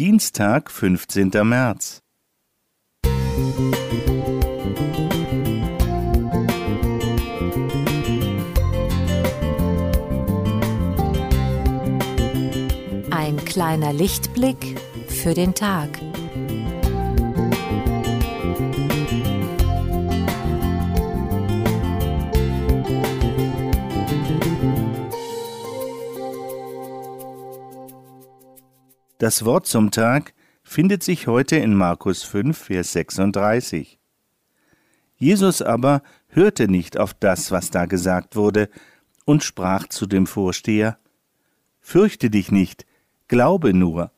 [0.00, 1.28] Dienstag, 15.
[1.42, 2.00] März.
[13.10, 15.90] Ein kleiner Lichtblick für den Tag.
[29.20, 30.32] Das Wort zum Tag
[30.62, 33.98] findet sich heute in Markus 5, Vers 36.
[35.14, 38.70] Jesus aber hörte nicht auf das, was da gesagt wurde,
[39.26, 40.96] und sprach zu dem Vorsteher,
[41.82, 42.86] Fürchte dich nicht,
[43.28, 44.10] glaube nur.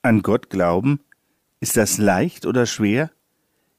[0.00, 1.00] An Gott glauben,
[1.60, 3.10] ist das leicht oder schwer?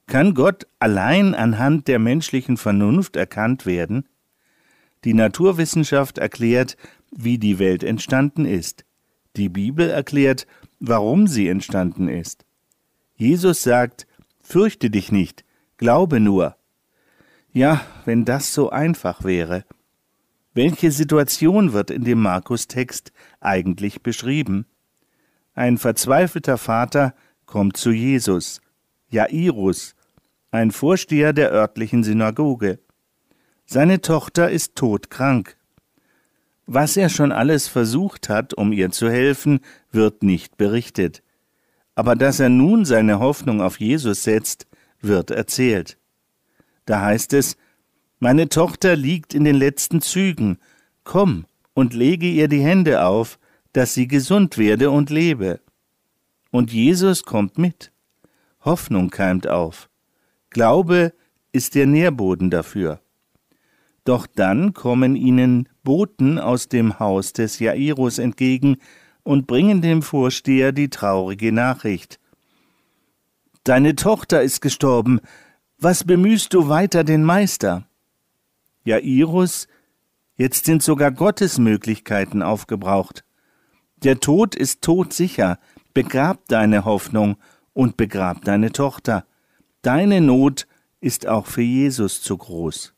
[0.06, 4.08] Kann Gott allein anhand der menschlichen Vernunft erkannt werden?
[5.02, 6.76] Die Naturwissenschaft erklärt,
[7.10, 8.84] wie die Welt entstanden ist.
[9.36, 10.46] Die Bibel erklärt,
[10.78, 12.44] warum sie entstanden ist.
[13.16, 14.06] Jesus sagt,
[14.40, 15.44] fürchte dich nicht,
[15.76, 16.56] glaube nur.
[17.52, 19.64] Ja, wenn das so einfach wäre.
[20.52, 24.66] Welche Situation wird in dem Markus-Text eigentlich beschrieben?
[25.54, 27.14] Ein verzweifelter Vater
[27.46, 28.60] kommt zu Jesus,
[29.08, 29.94] Jairus,
[30.50, 32.78] ein Vorsteher der örtlichen Synagoge.
[33.66, 35.56] Seine Tochter ist todkrank.
[36.66, 41.22] Was er schon alles versucht hat, um ihr zu helfen, wird nicht berichtet.
[41.94, 44.66] Aber dass er nun seine Hoffnung auf Jesus setzt,
[45.00, 45.98] wird erzählt.
[46.86, 47.56] Da heißt es,
[48.18, 50.58] Meine Tochter liegt in den letzten Zügen,
[51.04, 53.38] komm und lege ihr die Hände auf,
[53.72, 55.60] dass sie gesund werde und lebe.
[56.50, 57.92] Und Jesus kommt mit.
[58.64, 59.90] Hoffnung keimt auf.
[60.50, 61.12] Glaube
[61.52, 63.00] ist der Nährboden dafür.
[64.04, 68.78] Doch dann kommen ihnen Boten aus dem Haus des Jairus entgegen
[69.22, 72.18] und bringen dem Vorsteher die traurige Nachricht.
[73.62, 75.20] Deine Tochter ist gestorben,
[75.78, 77.86] was bemühst du weiter den Meister?
[78.84, 79.68] Jairus,
[80.36, 83.24] jetzt sind sogar Gottes Möglichkeiten aufgebraucht.
[83.96, 85.58] Der Tod ist todsicher,
[85.94, 87.36] begrab deine Hoffnung
[87.72, 89.24] und begrab deine Tochter.
[89.82, 90.66] Deine Not
[91.00, 92.94] ist auch für Jesus zu groß.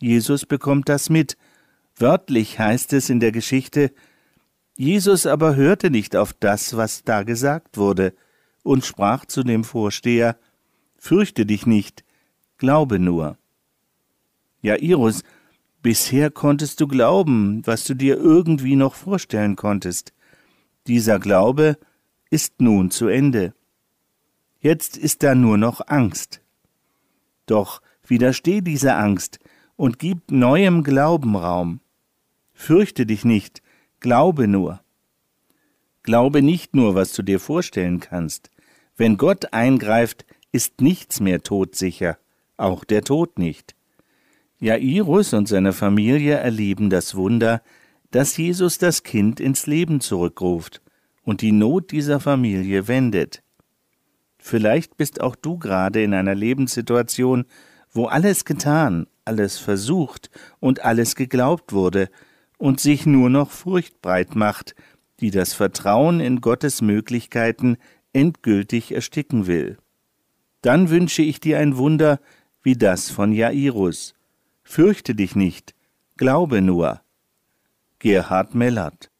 [0.00, 1.36] Jesus bekommt das mit.
[1.98, 3.92] Wörtlich heißt es in der Geschichte,
[4.76, 8.14] Jesus aber hörte nicht auf das, was da gesagt wurde,
[8.62, 10.36] und sprach zu dem Vorsteher,
[10.96, 12.04] Fürchte dich nicht,
[12.58, 13.38] glaube nur.
[14.62, 15.22] Jairus,
[15.82, 20.12] bisher konntest du glauben, was du dir irgendwie noch vorstellen konntest.
[20.86, 21.78] Dieser Glaube
[22.30, 23.54] ist nun zu Ende.
[24.60, 26.40] Jetzt ist da nur noch Angst.
[27.46, 29.38] Doch widersteh dieser Angst,
[29.76, 31.80] und gib neuem Glauben Raum.
[32.60, 33.62] Fürchte dich nicht,
[34.00, 34.80] glaube nur.
[36.02, 38.50] Glaube nicht nur, was du dir vorstellen kannst.
[38.96, 42.18] Wenn Gott eingreift, ist nichts mehr todsicher,
[42.56, 43.76] auch der Tod nicht.
[44.58, 47.62] Jairus und seine Familie erleben das Wunder,
[48.10, 50.82] dass Jesus das Kind ins Leben zurückruft
[51.22, 53.44] und die Not dieser Familie wendet.
[54.36, 57.46] Vielleicht bist auch du gerade in einer Lebenssituation,
[57.92, 62.10] wo alles getan, alles versucht und alles geglaubt wurde
[62.58, 64.74] und sich nur noch Furcht breit macht,
[65.20, 67.78] die das Vertrauen in Gottes Möglichkeiten
[68.12, 69.78] endgültig ersticken will.
[70.60, 72.20] Dann wünsche ich dir ein Wunder
[72.62, 74.14] wie das von Jairus.
[74.62, 75.74] Fürchte dich nicht,
[76.16, 77.00] glaube nur.
[78.00, 79.10] Gerhard Mellert